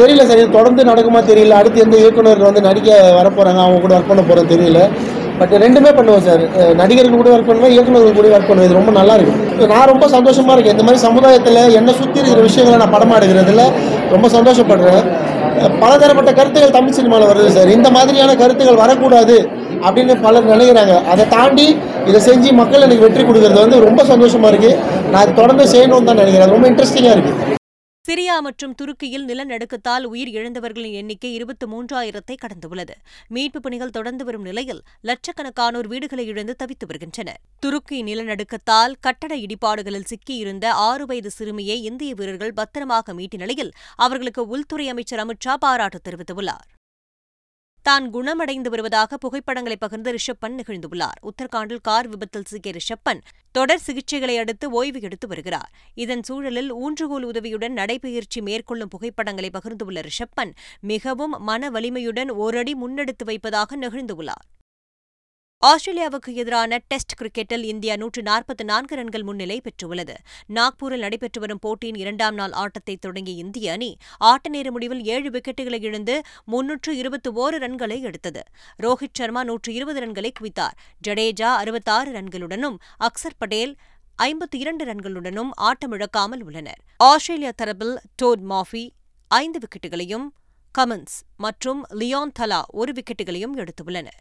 தெரியல 0.00 0.24
சார் 0.28 0.40
இது 0.42 0.50
தொடர்ந்து 0.58 0.82
நடக்குமா 0.90 1.20
தெரியல. 1.30 1.54
அடுத்து 1.60 1.84
எந்த 1.86 1.96
இயக்குனர் 2.02 2.48
வந்து 2.48 2.62
நடிக்க 2.68 2.90
வரப்போகிறாங்க 3.20 3.60
அவங்க 3.64 3.80
கூட 3.84 3.94
ஒர்க் 3.98 4.10
பண்ண 4.12 4.22
போகிறோம் 4.28 4.50
தெரியல. 4.52 4.80
பட் 5.40 5.54
ரெண்டுமே 5.64 5.90
பண்ணுவோம் 5.98 6.24
சார். 6.28 6.42
நடிகர்கள் 6.80 7.20
கூட 7.20 7.30
ஒர்க் 7.34 7.48
பண்ணுவேன் 7.50 7.72
இயக்குநர்கள் 7.74 8.18
கூட 8.18 8.28
ஒர்க் 8.36 8.48
பண்ணுவேன். 8.50 8.68
இது 8.68 8.78
ரொம்ப 8.80 8.92
நல்லா 8.98 9.14
இருக்கும். 9.18 9.38
நான் 9.72 9.90
ரொம்ப 9.92 10.08
சந்தோஷமாக 10.16 10.54
இருக்கேன். 10.56 10.76
இந்த 10.76 10.86
மாதிரி 10.86 11.02
சமுதாயத்தில் 11.08 11.60
என்னை 11.78 11.92
சுற்றி 12.00 12.20
இருக்கிற 12.20 12.42
விஷயங்களை 12.48 12.78
நான் 12.82 12.94
படமா 12.96 13.16
எடுக்கிறதுல 13.20 13.64
ரொம்ப 14.14 14.28
சந்தோஷப்படுறேன். 14.36 15.04
பலதரப்பட்ட 15.82 16.30
கருத்துக்கள் 16.36 16.76
தமிழ் 16.76 16.96
சினிமாவில் 16.98 17.30
வருது 17.30 17.48
சார். 17.56 17.70
இந்த 17.76 17.88
மாதிரியான 17.96 18.34
கருத்துக்கள் 18.42 18.82
வரக்கூடாது 18.82 19.36
அப்படின்னு 19.86 20.14
பலர் 20.26 20.50
நினைக்கிறாங்க. 20.52 20.94
அதை 21.12 21.24
தாண்டி 21.36 21.66
இதை 22.10 22.20
செஞ்சு 22.28 22.50
மக்கள் 22.60 22.84
எனக்கு 22.86 23.06
வெற்றி 23.06 23.22
கொடுக்கறது 23.28 23.60
வந்து 23.64 23.78
ரொம்ப 23.88 24.04
சந்தோஷமாக 24.12 24.52
இருக்குது 24.52 24.76
நான் 25.10 25.22
அதை 25.22 25.32
தொடர்ந்து 25.40 25.66
செய்யணும்னு 25.74 26.10
தான் 26.10 26.22
நினைக்கிறேன். 26.22 26.52
ரொம்ப 26.54 26.66
இன்ட்ரெஸ்டிங்காக 26.72 27.16
இருக்குது 27.16 27.49
சிரியா 28.08 28.40
மற்றும் 28.40 28.74
துருக்கியில் 28.74 29.26
நிலநடுக்கத்தால் 29.26 30.02
உயிர் 30.02 30.28
இழந்தவர்களின் 30.28 30.92
எண்ணிக்கை 30.92 31.34
இருபத்தி 31.34 31.66
மூன்றாயிரத்தை 31.66 32.36
கடந்துள்ளது. 32.42 32.94
மீட்புப் 33.28 33.62
பணிகள் 33.62 33.90
தொடர்ந்து 33.90 34.24
வரும் 34.24 34.42
நிலையில் 34.42 34.82
லட்சக்கணக்கானோர் 35.04 35.86
வீடுகளை 35.86 36.26
இழந்து 36.26 36.56
தவித்து 36.58 36.86
வருகின்றனர். 36.86 37.40
துருக்கி 37.60 38.02
நிலநடுக்கத்தால் 38.02 38.94
கட்டட 39.00 39.36
இடிபாடுகளில் 39.36 40.08
சிக்கியிருந்த 40.10 40.66
ஆறு 40.66 41.06
வயது 41.06 41.30
சிறுமியை 41.30 41.82
இந்திய 41.82 42.14
வீரர்கள் 42.14 42.52
பத்திரமாக 42.52 43.12
மீட்ட 43.12 43.36
நிலையில் 43.36 43.72
அவர்களுக்கு 43.96 44.46
உள்துறை 44.46 44.88
அமைச்சர் 44.88 45.26
அமித்ஷா 45.26 45.54
பாராட்டு 45.54 46.00
தெரிவித்துள்ளார். 46.08 46.68
தான் 47.82 48.10
குணமடைந்து 48.10 48.70
வருவதாக 48.70 49.16
புகைப்படங்களை 49.16 49.76
பகிர்ந்து 49.76 50.10
ரிஷப்பன் 50.12 50.56
நிகழ்ந்துள்ளார். 50.60 51.18
உத்தரகாண்டில் 51.22 51.80
கார் 51.82 52.08
விபத்தில் 52.08 52.44
சிக்கிய 52.44 52.74
ரிஷப்பன் 52.76 53.20
தொடர் 53.52 53.82
சிகிச்சைகளை 53.86 54.36
அடுத்து 54.38 54.70
ஓய்வு 54.70 55.00
எடுத்து 55.00 55.28
வருகிறார். 55.28 55.70
இதன் 55.94 56.22
சூழலில் 56.22 56.72
ஊன்றுகோல் 56.74 57.26
உதவியுடன் 57.30 57.72
நடைபயிற்சி 57.72 58.42
மேற்கொள்ளும் 58.42 58.88
புகைப்படங்களை 58.88 59.50
பகிர்ந்துள்ள 59.52 60.08
ரிஷப்பன் 60.08 60.52
மிகவும் 60.80 61.36
மன 61.38 61.70
வலிமையுடன் 61.70 62.30
ஓரடி 62.30 62.74
முன்னெடுத்து 62.74 63.24
வைப்பதாக 63.24 63.76
நெகிழ்ந்துள்ளார். 63.76 64.46
ஆஸ்திரேலியாவுக்கு 65.68 66.30
எதிரான 66.34 66.78
டெஸ்ட் 66.90 67.14
கிரிக்கெட்டில் 67.20 67.64
இந்தியா 67.70 67.96
நூற்று 67.96 68.22
நாற்பத்தி 68.22 68.62
நான்கு 68.62 68.94
ரன்கள் 68.94 69.22
முன்னிலை 69.22 69.60
பெற்றுள்ளது. 69.64 70.14
நாக்பூரில் 70.56 71.02
நடைபெற்று 71.04 71.40
வரும் 71.40 71.58
போட்டியின் 71.58 71.94
இரண்டாம் 71.94 72.34
நாள் 72.34 72.52
ஆட்டத்தை 72.52 72.96
தொடங்கிய 72.96 73.36
இந்திய 73.36 73.72
அணி 73.72 73.96
ஆட்ட 74.18 74.48
நேர 74.48 74.70
முடிவில் 74.70 75.02
ஏழு 75.04 75.30
விக்கெட்டுகளை 75.30 75.80
இழந்து 75.80 76.14
முன்னூற்று 76.44 76.96
இருபத்தி 76.96 77.30
ஓரு 77.30 77.58
ரன்களை 77.64 78.00
எடுத்தது. 78.00 78.42
ரோஹித் 78.82 79.18
சர்மா 79.18 79.44
நூற்று 79.44 79.74
இருபது 79.74 80.00
ரன்களை 80.00 80.30
குவித்தார். 80.40 80.78
ஜடேஜா 81.08 81.50
அறுபத்தாறு 81.62 82.12
ரன்களுடனும் 82.12 82.78
அக்சர் 83.08 83.38
படேல் 83.38 83.74
ஐம்பத்தி 84.18 84.60
இரண்டு 84.64 84.84
ரன்களுடனும் 84.84 85.52
ஆட்டமிழக்காமல் 85.60 86.42
உள்ளனர். 86.42 86.80
ஆஸ்திரேலியா 86.96 87.52
தரப்பில் 87.62 87.94
டோட் 88.22 88.46
மாஃபி 88.54 88.84
ஐந்து 89.28 89.58
விக்கெட்டுகளையும் 89.58 90.26
கமன்ஸ் 90.74 91.18
மற்றும் 91.36 91.82
லியோன் 91.92 92.32
தலா 92.32 92.62
ஒரு 92.70 92.92
விக்கெட்டுகளையும் 92.92 93.56
எடுத்துள்ளனர். 93.56 94.18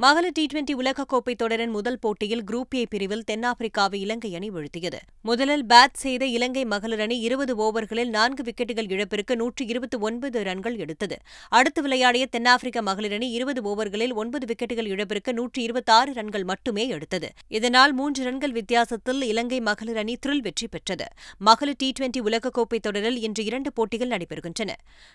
மகளிர் 0.00 0.32
டி 0.32 0.46
டுவெண்டி 0.46 0.74
உலகக்கோப்பை 0.74 1.34
தொடரின் 1.34 1.70
முதல் 1.70 1.98
போட்டியில் 1.98 2.42
குரூப் 2.44 2.74
ஏ 2.74 2.86
பிரிவில் 2.90 3.22
தென்னாப்பிரிக்காவை 3.30 3.94
இலங்கை 3.94 4.34
அணி 4.34 4.50
வீழ்த்தியது. 4.50 4.98
முதலில் 5.22 5.66
பேட் 5.66 5.96
செய்த 5.96 6.26
இலங்கை 6.26 6.64
மகளிர் 6.64 7.00
அணி 7.00 7.18
இருபது 7.18 7.56
ஓவர்களில் 7.56 8.08
நான்கு 8.08 8.42
விக்கெட்டுகள் 8.42 8.90
இழப்பிற்கு 8.90 9.36
நூற்று 9.36 9.66
இருபத்தி 9.66 9.98
ஒன்பது 9.98 10.42
ரன்கள் 10.42 10.76
எடுத்தது. 10.76 11.16
அடுத்து 11.48 11.82
விளையாடிய 11.82 12.26
தென்னாப்பிரிக்க 12.26 12.82
மகளிர் 12.82 13.12
அணி 13.12 13.30
இருபது 13.30 13.62
ஓவர்களில் 13.62 14.14
ஒன்பது 14.14 14.46
விக்கெட்டுகள் 14.46 14.86
இழப்பிற்கு 14.86 15.34
நூற்று 15.34 15.62
இருபத்தாறு 15.62 16.12
ரன்கள் 16.12 16.44
மட்டுமே 16.44 16.88
எடுத்தது. 16.88 17.30
இதனால் 17.48 17.92
மூன்று 17.92 18.24
ரன்கள் 18.24 18.52
வித்தியாசத்தில் 18.52 19.22
இலங்கை 19.22 19.60
மகளிர் 19.60 19.96
அணி 19.96 20.16
த்ரில் 20.26 20.42
வெற்றி 20.42 20.68
பெற்றது. 20.68 21.04
மகளிர் 21.38 21.78
டி 21.78 21.92
டுவெண்டி 22.00 22.20
உலகக்கோப்பை 22.20 22.80
தொடரில் 22.80 23.20
இன்று 23.20 23.44
இரண்டு 23.44 23.72
போட்டிகள் 23.72 24.08
நடைபெறுகின்றன. 24.08 24.70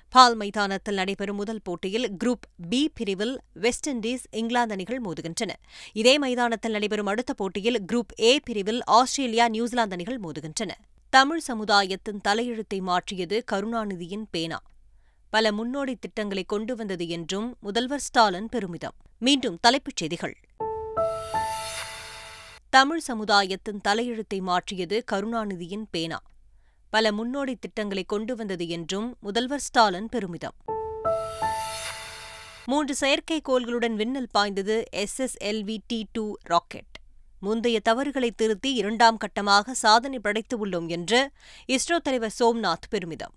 பால் 0.09 0.35
மைதானத்தில் 0.35 0.95
நடைபெறும் 0.95 1.35
முதல் 1.35 1.63
போட்டியில் 1.63 2.09
குரூப் 2.23 2.45
பி 2.69 2.91
பிரிவில் 2.93 3.39
வெஸ்ட் 3.53 3.89
இண்டீஸ் 3.89 4.27
இங்கிலாந்து 4.31 4.71
இங்கிலாந்து 4.75 5.01
அணிகள் 5.01 5.01
மோதுகின்றன. 5.01 5.49
இதே 5.91 6.17
மைதானத்தில் 6.17 6.71
நடைபெறும் 6.71 7.05
அடுத்த 7.05 7.33
போட்டியில் 7.33 7.81
குரூப் 7.93 8.21
ஏ 8.21 8.39
பிரிவில் 8.39 8.83
ஆஸ்திரேலியா 8.83 9.49
நியூசிலாந்து 9.49 9.91
அணிகள் 9.91 10.19
மோதுகின்றன. 10.19 10.71
தமிழ் 11.09 11.39
சமுதாயத்தின் 11.39 12.21
தலையெழுத்தை 12.27 12.79
மாற்றியது 12.79 13.43
கருணாநிதியின் 13.51 14.23
பேனா. 14.31 14.61
பல 15.29 15.51
முன்னோடி 15.51 15.95
திட்டங்களை 15.95 16.43
கொண்டு 16.43 16.75
வந்தது 16.75 17.07
என்றும் 17.07 17.57
முதல்வர் 17.59 17.99
ஸ்டாலின் 17.99 18.49
பெருமிதம். 18.49 18.93
மீண்டும் 19.19 19.57
தலைப்புச் 19.61 19.95
செய்திகள். 19.95 20.37
தமிழ் 22.69 22.99
சமுதாயத்தின் 22.99 23.81
தலையெழுத்தை 23.87 24.39
மாற்றியது 24.39 25.03
கருணாநிதியின் 25.11 25.83
பேனா. 25.91 26.21
பல 26.89 27.11
முன்னோடி 27.11 27.55
திட்டங்களை 27.55 28.03
கொண்டு 28.03 28.35
வந்தது 28.35 28.67
என்றும் 28.67 29.17
முதல்வர் 29.19 29.59
ஸ்டாலின் 29.59 30.09
பெருமிதம். 30.09 30.53
மூன்று 32.65 32.95
செயற்கைக்கோள்களுடன் 32.99 33.93
விண்ணில் 33.93 34.29
பாய்ந்தது 34.31 34.83
எஸ்எஸ்எல்வி 34.95 35.77
டி 35.87 36.07
டூ 36.11 36.33
ராக்கெட். 36.41 36.95
முந்தைய 37.39 37.79
தவறுகளை 37.79 38.31
திருத்தி 38.31 38.73
இரண்டாம் 38.73 39.17
கட்டமாக 39.17 39.71
சாதனை 39.71 40.19
படைத்து 40.19 40.67
உள்ளோம் 40.67 40.87
என்று 40.87 41.31
இஸ்ரோ 41.67 41.97
தலைவர் 42.03 42.33
சோம்நாத் 42.39 42.87
பெருமிதம். 42.89 43.33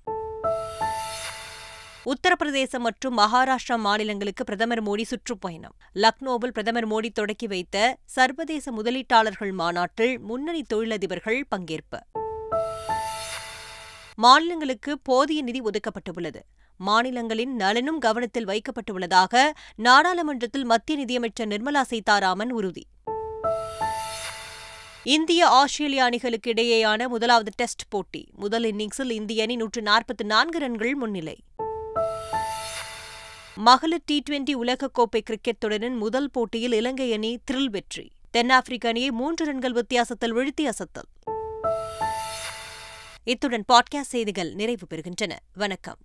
உத்தரப்பிரதேசம் 2.05 2.79
மற்றும் 2.79 3.19
மகாராஷ்டிரா 3.19 3.77
மாநிலங்களுக்கு 3.77 4.45
பிரதமர் 4.45 4.85
மோடி 4.85 5.03
சுற்றுப்பயணம். 5.03 5.75
லக்னோவில் 5.95 6.47
பிரதமர் 6.47 6.89
மோடி 6.89 7.13
தொடக்கி 7.13 7.47
வைத்த 7.47 7.97
சர்வதேச 8.05 8.73
முதலீட்டாளர்கள் 8.73 9.53
மாநாட்டில் 9.53 10.19
முன்னணி 10.19 10.63
தொழிலதிபர்கள் 10.75 11.45
பங்கேற்பு. 11.57 11.99
மாநிலங்களுக்கு 14.15 14.99
போதிய 14.99 15.43
நிதி 15.43 15.61
ஒதுக்கப்பட்டுள்ளது. 15.61 16.41
மாநிலங்களின் 16.77 17.57
நலனும் 17.57 17.99
கவனத்தில் 17.99 18.47
வைக்கப்பட்டுள்ளதாக 18.47 19.51
நாடாளுமன்றத்தில் 19.77 20.65
மத்திய 20.65 20.99
நிதியமைச்சர் 20.99 21.49
நிர்மலா 21.49 21.83
சீதாராமன் 21.83 22.51
உறுதி. 22.51 22.87
இந்திய 25.03 25.47
ஆஸ்திரேலிய 25.47 26.05
அணிகளுக்கு 26.05 26.51
இடையேயான 26.51 27.09
முதலாவது 27.09 27.51
டெஸ்ட் 27.55 27.83
போட்டி. 27.89 28.29
முதல் 28.33 28.63
இன்னிங்ஸில் 28.63 29.11
இந்திய 29.11 29.43
அணி 29.43 29.57
நூற்று 29.57 29.83
நாற்பத்தி 29.83 30.25
நான்கு 30.25 30.59
ரன்கள் 30.59 30.95
முன்னிலை. 30.95 31.37
மகளிர் 33.55 34.03
டி 34.05 34.23
டுவெண்டி 34.31 34.55
உலகக்கோப்பை 34.55 35.21
கிரிக்கெட் 35.21 35.59
தொடரின் 35.59 35.97
முதல் 35.97 36.31
போட்டியில் 36.31 36.73
இலங்கை 36.73 37.13
அணி 37.13 37.39
த்ரில் 37.51 37.65
வெற்றி. 37.65 38.11
தென்னாப்பிரிக்க 38.31 38.89
அணியை 38.89 39.11
மூன்று 39.11 39.45
ரன்கள் 39.45 39.73
வித்தியாசத்தில் 39.73 40.35
வீழ்த்தி 40.35 40.61
அசத்தல். 40.61 41.35
இத்துடன் 43.25 43.65
பாட்காஸ்ட் 43.73 44.01
செய்திகள் 44.01 44.55
நிறைவு 44.55 44.87
பெறுகின்றன. 44.95 45.37
வணக்கம். 45.55 45.97